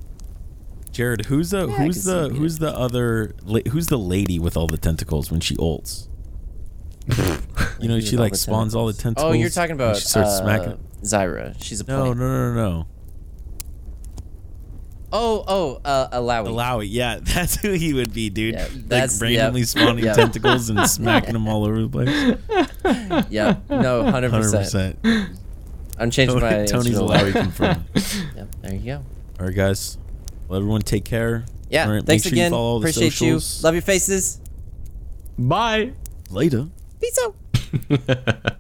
[0.93, 4.67] Jared, who's the I who's the who's the other la- who's the lady with all
[4.67, 6.09] the tentacles when she ults?
[7.81, 9.31] you know, she like spawns all the tentacles.
[9.31, 10.85] Oh, you're talking about she starts uh, smacking.
[11.03, 11.55] Zyra.
[11.63, 12.19] She's a No, plant.
[12.19, 12.87] no, no, no, no.
[15.13, 16.49] Oh, oh, uh, allow it.
[16.51, 16.85] Allow it.
[16.87, 18.55] Yeah, that's who he would be, dude.
[18.55, 20.15] Yeah, like randomly yep, spawning yep.
[20.17, 23.27] tentacles and smacking them all over the place.
[23.31, 25.03] Yeah, no, hundred percent.
[25.03, 25.37] percent.
[25.99, 27.33] I'm changing my Tony's Illaoi allow.
[27.33, 27.85] confirmed.
[28.37, 29.05] Yep, there you go.
[29.41, 29.99] All right, guys.
[30.51, 31.45] Well, everyone take care.
[31.69, 32.51] Yeah, All right, thanks sure again.
[32.51, 33.61] follow all the Appreciate socials.
[33.61, 33.65] you.
[33.69, 34.41] Love your faces.
[35.39, 35.93] Bye.
[36.29, 36.67] Later.
[37.01, 38.57] Peace out.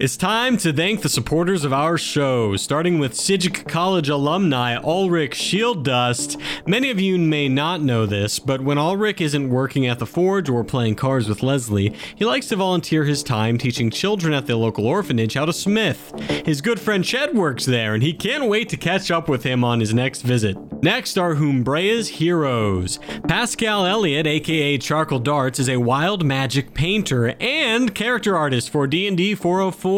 [0.00, 5.32] It's time to thank the supporters of our show, starting with Sijic College alumni Ulrich
[5.32, 6.40] Shieldust.
[6.66, 10.48] Many of you may not know this, but when Ulrich isn't working at the Forge
[10.48, 14.56] or playing cards with Leslie, he likes to volunteer his time teaching children at the
[14.56, 16.18] local orphanage how to smith.
[16.46, 19.62] His good friend Ched works there, and he can't wait to catch up with him
[19.62, 20.56] on his next visit.
[20.82, 22.98] Next are Humbrea's heroes.
[23.28, 29.34] Pascal Elliott, aka Charcoal Darts, is a wild magic painter and character artist for D&D
[29.34, 29.89] 404.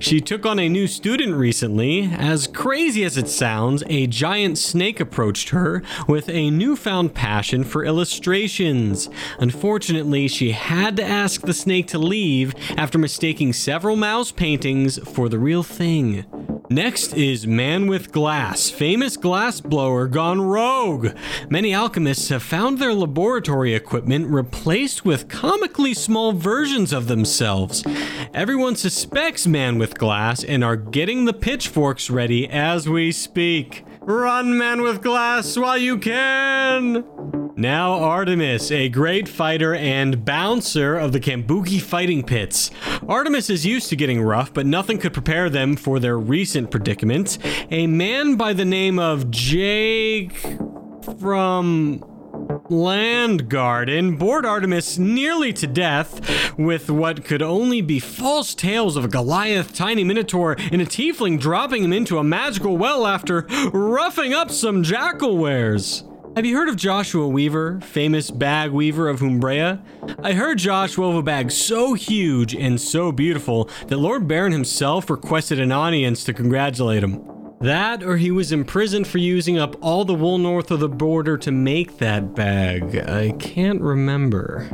[0.00, 2.10] She took on a new student recently.
[2.12, 7.84] As crazy as it sounds, a giant snake approached her with a newfound passion for
[7.84, 9.08] illustrations.
[9.38, 15.28] Unfortunately, she had to ask the snake to leave after mistaking several mouse paintings for
[15.28, 16.24] the real thing.
[16.70, 21.14] Next is Man with Glass, famous glass blower gone rogue.
[21.50, 27.84] Many alchemists have found their laboratory equipment replaced with comically small versions of themselves.
[28.32, 33.84] Everyone suspects Man with Glass and are getting the pitchforks ready as we speak.
[34.06, 37.04] Run, Man with Glass, while you can!
[37.56, 42.70] Now Artemis, a great fighter and bouncer of the Kambuki fighting pits.
[43.08, 47.38] Artemis is used to getting rough, but nothing could prepare them for their recent predicament.
[47.70, 50.36] A man by the name of Jake
[51.18, 52.04] from
[52.70, 59.04] Land Garden bored Artemis nearly to death with what could only be false tales of
[59.04, 63.42] a Goliath, tiny minotaur, and a tiefling dropping him into a magical well after
[63.72, 66.08] roughing up some jackalweres.
[66.36, 69.82] Have you heard of Joshua Weaver, famous bag weaver of Humbrea?
[70.22, 75.10] I heard Josh wove a bag so huge and so beautiful that Lord Baron himself
[75.10, 77.33] requested an audience to congratulate him.
[77.64, 81.38] That, or he was imprisoned for using up all the wool north of the border
[81.38, 82.94] to make that bag.
[83.08, 84.68] I can't remember.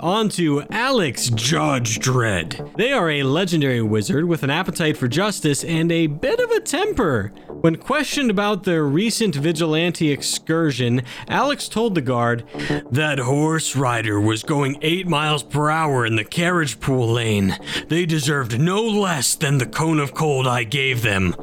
[0.00, 2.72] On to Alex Judge Dread.
[2.76, 6.60] They are a legendary wizard with an appetite for justice and a bit of a
[6.60, 7.32] temper.
[7.48, 12.44] When questioned about their recent vigilante excursion, Alex told the guard,
[12.90, 17.56] That horse rider was going 8 miles per hour in the carriage pool lane.
[17.88, 21.34] They deserved no less than the cone of cold I gave them.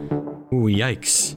[0.53, 1.35] Ooh, yikes.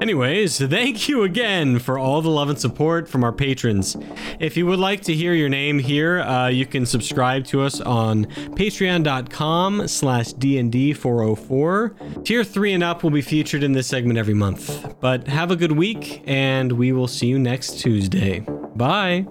[0.00, 3.96] Anyways, thank you again for all the love and support from our patrons.
[4.38, 7.80] If you would like to hear your name here, uh, you can subscribe to us
[7.80, 12.24] on patreon.com slash dnd404.
[12.24, 15.00] Tier 3 and up will be featured in this segment every month.
[15.00, 18.40] But have a good week, and we will see you next Tuesday.
[18.76, 19.26] Bye!